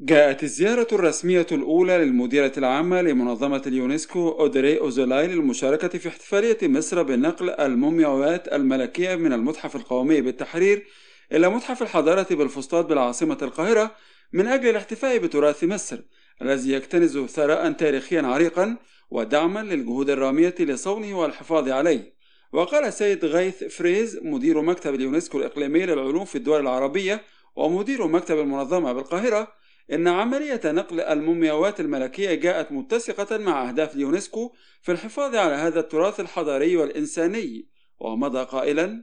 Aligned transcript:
جاءت 0.00 0.42
الزيارة 0.42 0.86
الرسمية 0.92 1.46
الأولى 1.52 1.98
للمديرة 1.98 2.52
العامة 2.58 3.02
لمنظمة 3.02 3.62
اليونسكو 3.66 4.28
أودري 4.28 4.80
أوزولاي 4.80 5.26
للمشاركة 5.26 5.88
في 5.88 6.08
احتفالية 6.08 6.58
مصر 6.62 7.02
بنقل 7.02 7.50
المومياوات 7.50 8.48
الملكية 8.48 9.14
من 9.14 9.32
المتحف 9.32 9.76
القومي 9.76 10.20
بالتحرير 10.20 10.86
إلى 11.32 11.48
متحف 11.48 11.82
الحضارة 11.82 12.26
بالفسطاط 12.30 12.86
بالعاصمة 12.86 13.38
القاهرة 13.42 13.94
من 14.32 14.46
أجل 14.46 14.68
الاحتفاء 14.70 15.18
بتراث 15.18 15.64
مصر 15.64 15.98
الذي 16.42 16.72
يكتنز 16.72 17.18
ثراء 17.18 17.72
تاريخيا 17.72 18.22
عريقا 18.22 18.76
ودعما 19.10 19.60
للجهود 19.60 20.10
الرامية 20.10 20.54
لصونه 20.60 21.18
والحفاظ 21.18 21.68
عليه. 21.68 22.12
وقال 22.52 22.84
السيد 22.84 23.24
غيث 23.24 23.64
فريز 23.64 24.20
مدير 24.22 24.62
مكتب 24.62 24.94
اليونسكو 24.94 25.38
الإقليمي 25.38 25.86
للعلوم 25.86 26.24
في 26.24 26.38
الدول 26.38 26.60
العربية 26.60 27.22
ومدير 27.56 28.06
مكتب 28.06 28.38
المنظمة 28.38 28.92
بالقاهرة 28.92 29.55
إن 29.92 30.08
عملية 30.08 30.60
نقل 30.64 31.00
المومياوات 31.00 31.80
الملكية 31.80 32.34
جاءت 32.34 32.72
متسقة 32.72 33.36
مع 33.36 33.68
أهداف 33.68 33.94
اليونسكو 33.94 34.52
في 34.82 34.92
الحفاظ 34.92 35.34
على 35.34 35.54
هذا 35.54 35.80
التراث 35.80 36.20
الحضاري 36.20 36.76
والإنساني. 36.76 37.66
ومضى 38.00 38.44
قائلا 38.44 39.02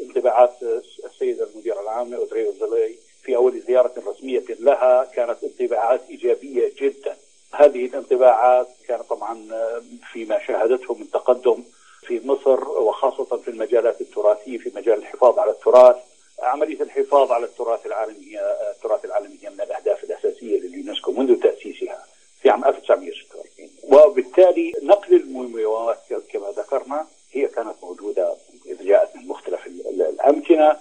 انطباعات 0.00 0.52
السيد 1.04 1.40
المدير 1.40 1.80
العام 1.80 2.14
أودري 2.14 2.48
الزلي 2.48 2.94
في 3.22 3.36
أول 3.36 3.60
زيارة 3.60 3.94
رسمية 4.06 4.44
لها 4.60 5.04
كانت 5.04 5.36
انطباعات 5.44 6.00
إيجابية 6.10 6.72
جدا. 6.80 7.16
هذه 7.54 7.86
الانطباعات 7.86 8.68
كانت 8.88 9.02
طبعا 9.02 9.48
فيما 10.12 10.38
شاهدته 10.46 10.94
من 10.94 11.10
تقدم 11.10 11.64
في 12.06 12.20
مصر 12.24 12.68
وخاصة 12.68 13.36
في 13.36 13.48
المجالات 13.48 14.00
التراثية 14.00 14.58
في 14.58 14.72
مجال 14.74 14.98
الحفاظ 14.98 15.38
على 15.38 15.50
التراث 15.50 15.96
عملية 16.42 16.82
الحفاظ 16.82 17.32
على 17.32 17.44
التراث 17.44 17.86
العالمي 17.86 19.38
هي 19.42 19.50
من 19.50 19.60
الأهداف 19.60 20.04
الأساسية 20.04 20.60
لليونسكو 20.60 21.12
منذ 21.12 21.40
تأسيسها 21.40 22.04
في 22.42 22.50
عام 22.50 22.64
1946 22.64 23.68
وبالتالي 23.82 24.72
نقل 24.82 25.16
المومياوات 25.16 25.98
كما 26.32 26.50
ذكرنا 26.56 27.06
هي 27.32 27.46
كانت 27.48 27.74
موجودة 27.82 28.34
إذ 28.66 28.86
جاءت 28.86 29.16
من 29.16 29.28
مختلف 29.28 29.66
الأمكنة 29.66 30.76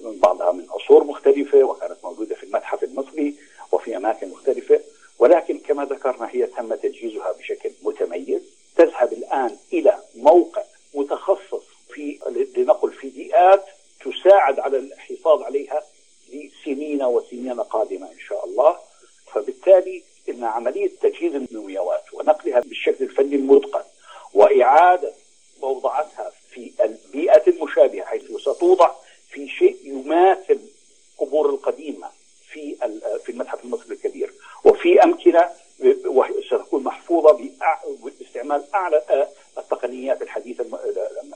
من 0.00 0.18
بعضها 0.22 0.52
من 0.52 0.66
عصور 0.70 1.04
مختلفة 1.04 1.64
وكانت 1.64 1.96
موجودة 2.04 2.34
في 2.34 2.42
المتحف 2.42 2.84
المصري 2.84 3.34
وفي 3.72 3.96
أماكن 3.96 4.28
مختلفة 4.28 4.80
ولكن 5.18 5.58
كما 5.58 5.84
ذكرنا 5.84 6.28
هي 6.30 6.46
تم 6.46 6.74
تجهيزها 6.74 7.32
بشكل 7.32 7.70
متميز 7.82 8.42
تذهب 8.76 9.12
الآن 9.12 9.56
إلى 9.72 9.98
موقع 10.16 10.62
متخصص 10.94 11.64
في 11.94 12.18
لنقل 12.56 12.92
فيديوهات 12.92 13.64
تساعد 14.04 14.58
على 14.58 14.76
الحفاظ 14.76 15.42
عليها 15.42 15.82
لسنين 16.32 17.02
وسنين 17.02 17.60
قادمة 17.60 18.12
إن 18.12 18.18
شاء 18.28 18.44
الله 18.44 18.76
فبالتالي 19.32 20.02
إن 20.28 20.44
عملية 20.44 20.90
المومياوات 21.62 22.14
ونقلها 22.14 22.60
بالشكل 22.60 23.04
الفني 23.04 23.36
المتقن 23.36 23.84
وإعادة 24.34 25.12
موضعتها 25.62 26.32
في 26.50 26.72
البيئة 26.84 27.42
المشابهة 27.46 28.04
حيث 28.04 28.22
ستوضع 28.36 28.90
في 29.28 29.48
شيء 29.48 29.76
يماثل 29.84 30.58
قبور 31.18 31.50
القديمة 31.50 32.10
في 32.48 32.76
في 33.24 33.32
المتحف 33.32 33.64
المصري 33.64 33.94
الكبير. 33.94 34.32
وفي 34.64 35.04
أمكنة 35.04 35.50
ستكون 36.46 36.82
محفوظة 36.84 37.50
باستعمال 38.02 38.64
أعلى 38.74 39.28
التقنيات 39.58 40.22
الحديثة 40.22 40.64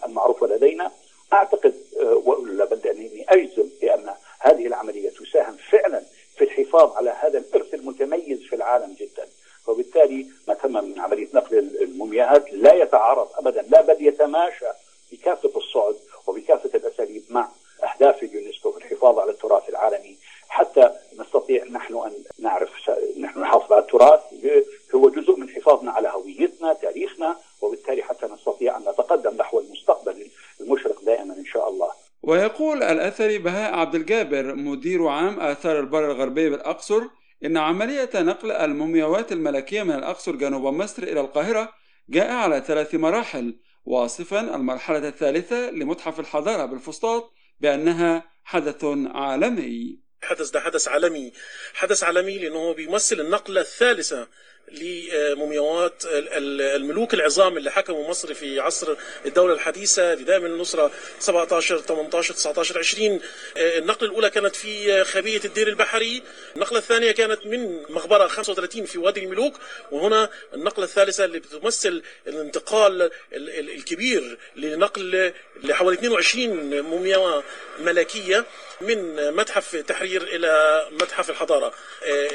المعروفة 0.05 0.47
لدينا. 0.47 0.93
أعتقد 1.33 1.75
ولا 2.25 2.65
بد 2.65 2.87
أني 2.87 3.27
أجزم 3.29 3.69
بأن 3.81 4.15
هذه 4.39 4.67
العملية 4.67 5.11
تساهم 5.11 5.57
فعلا 5.71 6.03
في 6.37 6.45
الحفاظ 6.45 6.97
على 6.97 7.11
هذا 7.11 7.39
الإرث 7.39 7.75
المتميز 7.75 8.43
في 8.43 8.57
العالم 8.57 8.95
جدا. 9.01 9.29
وبالتالي 9.97 10.27
ما 10.49 10.55
تم 10.55 10.73
من 10.73 11.01
عملية 11.01 11.29
نقل 11.35 11.59
المومياءات 11.59 12.53
لا 12.53 12.75
يتعارض 12.75 13.29
أبدا 13.35 13.63
لا 13.63 13.83
بل 13.83 14.07
يتماشى 14.07 14.67
بكافة 15.13 15.51
الصعد 15.57 15.97
وبكافة 16.27 16.71
الأساليب 16.75 17.23
مع 17.31 17.49
أهداف 17.85 18.23
اليونسكو 18.23 18.73
في 18.73 18.79
الحفاظ 18.79 19.19
على 19.19 19.31
التراث 19.31 19.69
العالمي. 19.69 20.17
حتى 20.49 20.91
نستطيع 21.19 21.65
نحن 21.65 21.95
أن 21.95 22.13
نعرف 22.39 22.71
نحن 23.21 23.41
نحافظ 23.41 23.73
على 23.73 23.83
التراث 23.83 24.21
هو 24.95 25.09
جزء 25.11 25.37
من 25.37 25.49
حفاظنا 25.49 25.91
على 25.91 26.09
هويتنا 26.09 26.73
تاريخنا 26.73 27.37
وبالتالي 27.63 28.03
حتى 28.03 28.27
نستطيع 28.27 28.77
أن 28.77 28.83
نتقدم 28.83 29.37
نحو 29.37 29.61
المستقبل 29.61 30.27
المشرق 30.61 31.05
دائما 31.05 31.35
إن 31.35 31.45
شاء 31.45 31.69
الله. 31.69 31.91
ويقول 32.23 32.83
الأثري 32.83 33.39
بهاء 33.39 33.75
عبد 33.75 33.95
الجابر 33.95 34.55
مدير 34.55 35.07
عام 35.07 35.41
آثار 35.41 35.81
البر 35.81 36.11
الغربي 36.11 36.51
بالأقصر 36.51 37.03
إن 37.47 37.57
عملية 37.57 38.11
نقل 38.15 38.53
المومياوات 38.53 39.33
الملكية 39.33 39.83
من 39.83 39.95
الأقصر 39.95 40.37
جنوب 40.37 40.75
مصر 40.75 41.03
إلى 41.03 41.21
القاهرة 41.21 41.73
جاء 42.09 42.31
على 42.31 42.65
ثلاث 42.67 42.95
مراحل 42.95 43.59
واصفا 43.85 44.41
المرحلة 44.41 45.09
الثالثة 45.09 45.71
لمتحف 45.71 46.21
الحضارة 46.21 46.65
بالفسطاط 46.65 47.33
بأنها 47.61 48.31
حدث 48.45 48.85
عالمي. 49.07 50.01
حدث 50.23 50.51
ده 50.51 50.61
حدث 50.61 50.89
عالمي 50.89 51.33
حدث 51.75 52.03
عالمي 52.03 52.39
لأنه 52.39 52.75
بيمثل 52.75 53.21
النقلة 53.21 53.61
الثالثة 53.61 54.29
لمومياوات 54.73 56.03
الملوك 56.07 57.15
العظام 57.15 57.57
اللي 57.57 57.71
حكموا 57.71 58.09
مصر 58.09 58.35
في 58.35 58.61
عصر 58.61 58.95
الدولة 59.27 59.55
الحديثة 59.55 60.15
بداية 60.15 60.39
من 60.39 60.47
النصرة 60.47 60.91
17 61.19 61.79
18 61.79 62.35
19 62.35 62.79
20 62.79 63.21
النقلة 63.57 64.09
الأولى 64.09 64.31
كانت 64.31 64.57
في 64.57 65.05
خبية 65.05 65.41
الدير 65.45 65.69
البحري. 65.69 66.23
النقلة 66.57 66.79
الثانية 66.79 67.13
كانت 67.13 67.47
من 67.47 67.83
مقبرة 67.89 68.27
35 68.27 68.85
في 68.85 68.99
وادي 68.99 69.25
الملوك. 69.25 69.55
وهنا 69.91 70.31
النقلة 70.55 70.85
الثالثة 70.85 71.25
اللي 71.25 71.39
بتمثل 71.39 72.03
الانتقال 72.27 73.11
الكبير 73.33 74.39
لنقل 74.57 75.33
لحوالي 75.63 75.99
22 75.99 76.81
مومياء 76.83 77.45
ملكية 77.79 78.45
من 78.81 79.31
متحف 79.33 79.77
تحرير 79.77 80.23
إلى 80.23 80.87
متحف 80.93 81.31
الحضارة. 81.31 81.75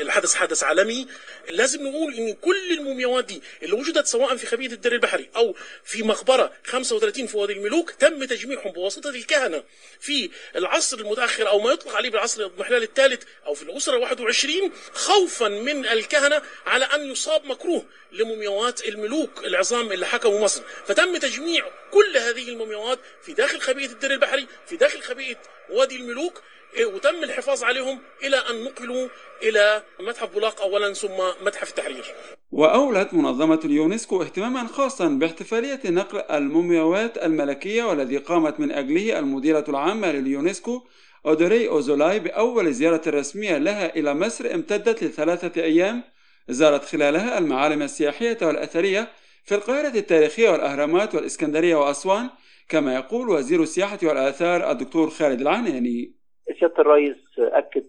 الحدث 0.01 0.33
حدث 0.35 0.63
عالمي. 0.63 1.07
لازم 1.49 1.87
نقول 1.87 2.13
ان 2.21 2.33
كل 2.33 2.71
المومياوات 2.71 3.25
دي 3.25 3.41
اللي 3.63 3.73
وجدت 3.73 4.07
سواء 4.07 4.35
في 4.35 4.45
خبيئه 4.47 4.71
الدير 4.71 4.91
البحري 4.93 5.29
أو 5.35 5.55
في 5.83 6.03
مقبرة 6.03 6.53
35 6.65 7.27
في 7.27 7.37
وادي 7.37 7.53
الملوك 7.53 7.91
تم 7.91 8.23
تجميعهم 8.25 8.71
بواسطة 8.71 9.09
الكهنة. 9.09 9.63
في 9.99 10.29
العصر 10.55 10.99
المتأخر 10.99 11.47
أو 11.47 11.59
ما 11.59 11.71
يطلق 11.71 11.95
عليه 11.95 12.09
بالعصر 12.09 12.41
الاضمحلال 12.41 12.83
الثالث 12.83 13.23
أو 13.45 13.53
في 13.53 13.63
الأسرة 13.63 13.97
21 13.97 14.71
خوفا 14.93 15.47
من 15.47 15.85
الكهنة 15.85 16.41
على 16.65 16.85
أن 16.85 17.11
يصاب 17.11 17.45
مكروه 17.45 17.85
لمومياوات 18.11 18.87
الملوك 18.87 19.45
العظام 19.45 19.91
اللي 19.91 20.05
حكموا 20.05 20.39
مصر. 20.39 20.61
فتم 20.87 21.17
تجميع 21.17 21.65
كل 21.91 22.17
هذه 22.17 22.49
المومياوات 22.49 22.99
في 23.21 23.33
داخل 23.33 23.61
خبيئه 23.61 23.89
الدير 23.89 24.11
البحري 24.11 24.47
في 24.67 24.77
داخل 24.77 25.01
خبيئه 25.01 25.37
وادي 25.69 25.95
الملوك 25.95 26.41
وتم 26.79 27.23
الحفاظ 27.23 27.63
عليهم 27.63 27.99
إلى 28.23 28.37
أن 28.37 28.63
نقلوا 28.63 29.07
إلى 29.43 29.83
متحف 29.99 30.33
بولاق 30.33 30.61
أولا 30.61 30.93
ثم 30.93 31.45
متحف 31.45 31.69
التحرير. 31.69 32.05
وأولت 32.51 33.13
منظمة 33.13 33.59
اليونسكو 33.65 34.21
اهتماما 34.21 34.67
خاصا 34.67 35.07
باحتفالية 35.07 35.79
نقل 35.85 36.19
المومياوات 36.19 37.17
الملكية 37.17 37.83
والذي 37.83 38.17
قامت 38.17 38.59
من 38.59 38.71
أجله 38.71 39.19
المديرة 39.19 39.65
العامة 39.69 40.11
لليونسكو 40.11 40.81
أودري 41.25 41.67
أوزولاي 41.67 42.19
بأول 42.19 42.73
زيارة 42.73 43.01
رسمية 43.07 43.57
لها 43.57 43.95
إلى 43.95 44.13
مصر 44.13 44.53
امتدت 44.53 45.03
لثلاثة 45.03 45.61
أيام 45.61 46.03
زارت 46.49 46.85
خلالها 46.85 47.37
المعالم 47.37 47.81
السياحية 47.81 48.37
والأثرية 48.41 49.11
في 49.45 49.55
القاهرة 49.55 49.97
التاريخية 49.97 50.49
والأهرامات 50.49 51.15
والإسكندرية 51.15 51.75
وأسوان 51.75 52.29
كما 52.69 52.95
يقول 52.95 53.29
وزير 53.29 53.63
السياحة 53.63 53.99
والآثار 54.03 54.71
الدكتور 54.71 55.09
خالد 55.09 55.41
العناني. 55.41 56.20
سيادة 56.59 56.79
الرئيس 56.79 57.17
أكد 57.39 57.85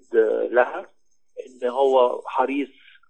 لها 0.50 0.86
إن 1.46 1.68
هو 1.68 2.22
حريص 2.26 2.68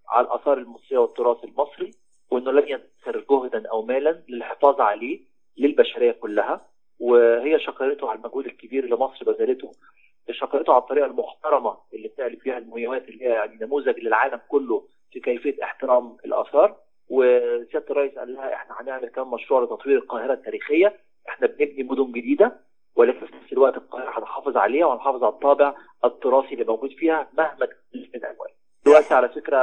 على 0.08 0.26
الآثار 0.26 0.58
المصرية 0.58 0.98
والتراث 0.98 1.44
المصري 1.44 1.90
وإنه 2.30 2.50
لن 2.52 2.68
ينتهر 2.68 3.24
جهدا 3.30 3.68
أو 3.68 3.82
مالا 3.82 4.22
للحفاظ 4.28 4.80
عليه 4.80 5.20
للبشرية 5.58 6.12
كلها. 6.12 6.66
وهي 7.00 7.58
شكرته 7.60 8.08
على 8.10 8.18
المجهود 8.18 8.46
الكبير 8.46 8.84
اللي 8.84 8.96
مصر 8.96 9.24
بذلته 9.32 9.72
شكرته 10.30 10.72
على 10.72 10.82
الطريقة 10.82 11.06
المحترمة 11.06 11.76
اللي 11.94 12.08
بتعمل 12.08 12.36
فيها 12.36 12.58
المومياوات 12.58 13.08
اللي 13.08 13.24
هي 13.24 13.28
يعني 13.30 13.58
نموذج 13.62 13.98
للعالم 13.98 14.40
كله 14.48 14.86
في 15.12 15.20
كيفية 15.20 15.64
احترام 15.64 16.16
الآثار. 16.24 16.76
وسيادة 17.08 17.86
الرئيس 17.90 18.18
قال 18.18 18.34
لها 18.34 18.54
إحنا 18.54 18.80
هنعمل 18.80 19.08
كمان 19.08 19.28
مشروع 19.28 19.62
لتطوير 19.62 19.98
القاهرة 19.98 20.32
التاريخية. 20.32 20.96
إحنا 21.28 21.46
بنبني 21.46 21.82
مدن 21.82 22.12
جديدة 22.12 22.60
ولكن 22.96 23.26
الوقت 23.62 23.76
القاهره 23.82 24.18
هنحافظ 24.18 24.56
عليها 24.56 24.86
وهنحافظ 24.86 25.24
على 25.24 25.32
الطابع 25.32 25.74
التراثي 26.04 26.54
اللي 26.54 26.64
موجود 26.64 26.90
فيها 26.98 27.28
مهما 27.38 27.66
كانت 27.66 28.14
الاموال. 28.14 28.48
دلوقتي 28.86 29.14
على 29.14 29.28
فكرة 29.28 29.58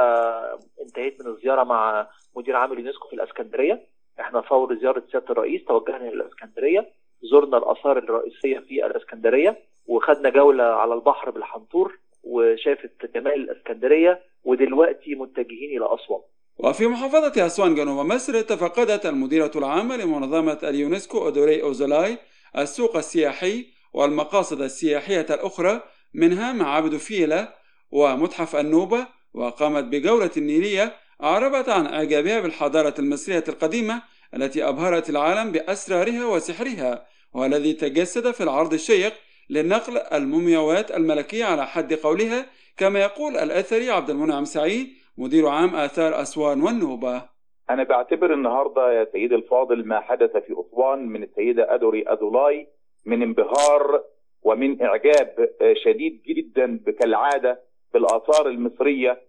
انتهيت 0.86 1.20
من 1.20 1.26
الزيارة 1.26 1.64
مع 1.64 2.08
مدير 2.36 2.56
عام 2.56 2.72
اليونسكو 2.72 3.08
في 3.08 3.14
الإسكندرية 3.16 3.86
إحنا 4.20 4.40
فور 4.40 4.74
زيارة 4.78 5.02
سيادة 5.12 5.26
الرئيس 5.30 5.64
توجهنا 5.64 6.08
إلى 6.08 6.14
الاسكندريه 6.14 6.92
زرنا 7.32 7.56
الآثار 7.58 7.98
الرئيسية 7.98 8.58
في 8.58 8.86
الإسكندرية 8.86 9.58
وخدنا 9.86 10.30
جولة 10.30 10.64
على 10.64 10.94
البحر 10.94 11.30
بالحنطور 11.30 11.98
وشافت 12.24 13.06
جمال 13.14 13.50
الإسكندرية 13.50 14.20
ودلوقتي 14.44 15.14
متجهين 15.14 15.76
إلى 15.82 15.94
أسوان 15.94 16.20
وفي 16.58 16.86
محافظة 16.86 17.46
أسوان 17.46 17.74
جنوب 17.74 18.06
مصر 18.06 18.40
تفقدت 18.40 19.06
المديرة 19.06 19.50
العامة 19.56 19.96
لمنظمة 19.96 20.58
اليونسكو 20.62 21.18
أودوري 21.18 21.62
أوزولاي 21.62 22.18
السوق 22.58 22.96
السياحي 22.96 23.66
والمقاصد 23.92 24.60
السياحية 24.62 25.26
الأخرى 25.30 25.80
منها 26.14 26.52
معابد 26.52 26.96
فيلة 26.96 27.48
ومتحف 27.90 28.56
النوبة 28.56 29.06
وقامت 29.34 29.84
بجولة 29.84 30.30
نيلية 30.36 30.92
أعربت 31.22 31.68
عن 31.68 31.86
إعجابها 31.86 32.40
بالحضارة 32.40 32.94
المصرية 32.98 33.44
القديمة 33.48 34.02
التي 34.34 34.68
أبهرت 34.68 35.10
العالم 35.10 35.52
بأسرارها 35.52 36.26
وسحرها 36.26 37.06
والذي 37.34 37.72
تجسد 37.72 38.30
في 38.30 38.42
العرض 38.42 38.72
الشيق 38.72 39.12
لنقل 39.50 39.98
المومياوات 39.98 40.90
الملكية 40.90 41.44
على 41.44 41.66
حد 41.66 41.94
قولها 41.94 42.46
كما 42.76 43.00
يقول 43.00 43.36
الأثري 43.36 43.90
عبد 43.90 44.10
المنعم 44.10 44.44
سعيد 44.44 44.86
مدير 45.18 45.48
عام 45.48 45.74
آثار 45.74 46.22
أسوان 46.22 46.62
والنوبة. 46.62 47.22
أنا 47.70 47.82
بعتبر 47.82 48.34
النهاردة 48.34 48.92
يا 48.92 49.06
سيدي 49.12 49.34
الفاضل 49.34 49.86
ما 49.86 50.00
حدث 50.00 50.30
في 50.30 50.52
أسوان 50.52 50.98
من 51.08 51.22
السيدة 51.22 51.74
أدوري 51.74 52.04
أدولاي 52.06 52.68
من 53.06 53.22
انبهار 53.22 54.02
ومن 54.42 54.82
إعجاب 54.82 55.48
شديد 55.84 56.22
جدا 56.26 56.80
كالعادة 57.00 57.60
بالآثار 57.94 58.48
المصرية 58.48 59.20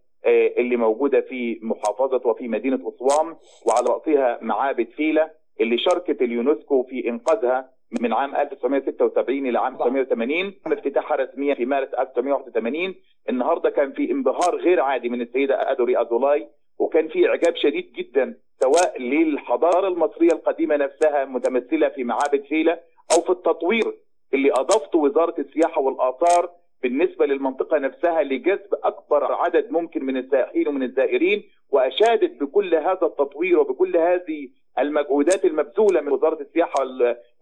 اللي 0.58 0.76
موجودة 0.76 1.22
في 1.22 1.60
محافظة 1.62 2.22
وفي 2.30 2.48
مدينة 2.48 2.76
أسوان 2.76 3.36
وعلى 3.68 3.86
رأسها 3.90 4.40
معابد 4.42 4.88
فيلة 4.98 5.30
اللي 5.62 5.78
شاركت 5.78 6.22
اليونسكو 6.22 6.84
في 6.84 7.10
إنقاذها 7.10 7.70
من 8.02 8.14
عام 8.14 8.36
1976 8.36 9.46
إلى 9.48 9.60
عام 9.60 9.74
1980 9.76 10.54
افتتاحها 10.68 11.18
رسميا 11.18 11.54
في 11.56 11.66
مارس 11.66 11.94
1981 11.94 12.96
النهارده 13.30 13.70
كان 13.70 13.92
في 13.94 14.12
انبهار 14.12 14.56
غير 14.56 14.80
عادي 14.82 15.10
من 15.10 15.22
السيدة 15.22 15.72
أدوري 15.72 15.98
أدولاي 16.02 16.48
وكان 16.80 17.08
في 17.08 17.28
إعجاب 17.28 17.56
شديد 17.56 17.92
جدا 17.94 18.38
سواء 18.62 19.02
للحضارة 19.02 19.88
المصرية 19.88 20.32
القديمة 20.32 20.76
نفسها 20.76 21.26
متمثلة 21.26 21.90
في 21.90 22.04
معابد 22.04 22.44
فيلة 22.50 22.80
أو 23.16 23.22
في 23.22 23.30
التطوير 23.30 23.94
اللي 24.34 24.52
أضافته 24.52 25.00
وزارة 25.00 25.36
السياحة 25.40 25.81
والآثار 25.81 26.50
بالنسبة 26.84 27.25
للمنطقة 27.25 27.78
نفسها 27.78 28.24
لجذب 28.24 28.74
أكبر 28.84 29.31
عدد 29.34 29.72
ممكن 29.72 30.06
من 30.06 30.18
السائحين 30.18 30.68
ومن 30.68 30.84
الزائرين 30.84 31.44
وأشادت 31.69 32.42
بكل 32.44 32.75
هذا 32.75 33.00
التطوير 33.06 33.60
وبكل 33.60 33.98
هذه 33.98 34.50
المجهودات 34.80 35.46
المبذولة 35.46 36.02
من 36.02 36.12
وزارة 36.12 36.42
السياحة 36.42 36.84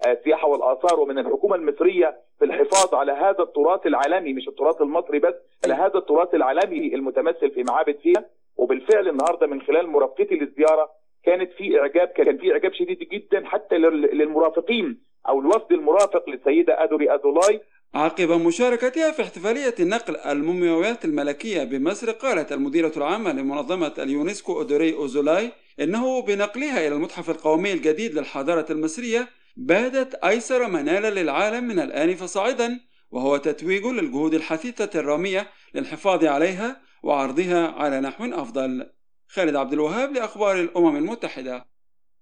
السياحة 0.07 0.48
والآثار 0.48 1.00
ومن 1.00 1.19
الحكومة 1.19 1.56
المصرية 1.56 2.18
في 2.39 2.45
الحفاظ 2.45 2.95
على 2.95 3.12
هذا 3.12 3.44
التراث 3.44 3.88
العالمي 3.88 4.33
مش 4.33 4.48
التراث 4.48 4.81
المصري 4.81 5.19
بس 5.19 5.33
على 5.63 5.74
هذا 5.74 5.98
التراث 5.98 6.36
العالمي 6.36 6.95
المتمثل 6.95 7.51
في 7.51 7.63
معابد 7.63 7.95
فيها. 8.04 8.25
وبالفعل 8.57 9.07
النهارده 9.07 9.48
من 9.48 9.62
خلال 9.62 9.88
مرافقتي 9.88 10.36
للزيارة 10.36 10.89
كانت 11.24 11.51
في 11.51 11.80
إعجاب 11.80 12.07
كان 12.07 12.38
في 12.38 12.51
إعجاب 12.51 12.74
شديد 12.74 13.00
جدا 13.00 13.45
حتى 13.45 13.77
للمرافقين. 13.77 15.01
أو 15.27 15.39
الوفد 15.39 15.71
المرافق 15.71 16.30
للسيدة 16.30 16.83
أدوري 16.83 17.13
أدولاي. 17.13 17.62
عقب 17.94 18.31
مشاركتها 18.31 19.12
في 19.12 19.21
احتفالية 19.21 19.75
نقل 19.80 20.18
المومياوات 20.18 21.06
الملكية 21.06 21.63
بمصر 21.63 22.12
قالت 22.12 22.51
المديرة 22.51 22.92
العامة 22.98 23.31
لمنظمة 23.31 23.94
اليونسكو 23.98 24.57
أودوري 24.57 24.94
أوزولاي 24.94 25.51
إنه 25.80 26.21
بنقلها 26.21 26.88
إلى 26.88 26.95
المتحف 26.95 27.30
القومي 27.30 27.74
الجديد 27.74 28.13
للحضارة 28.18 28.66
المصرية 28.71 29.27
بادت 29.57 30.16
أيسر 30.16 30.68
منالا 30.68 31.10
للعالم 31.21 31.63
من 31.63 31.80
الآن 31.80 32.16
فصاعدا 32.16 32.80
وهو 33.12 33.38
تتويج 33.38 33.86
للجهود 33.86 34.33
الحثيثة 34.33 35.00
الرامية 35.00 35.48
للحفاظ 35.74 36.25
عليها 36.25 36.81
وعرضها 37.04 37.68
على 37.68 38.01
نحو 38.01 38.25
أفضل. 38.25 38.89
خالد 39.27 39.56
عبد 39.56 39.74
الوهاب 39.74 40.12
لأخبار 40.12 40.60
الأمم 40.60 40.95
المتحدة. 40.95 41.66